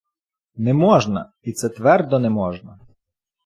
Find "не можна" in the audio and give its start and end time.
0.55-1.31, 2.19-2.79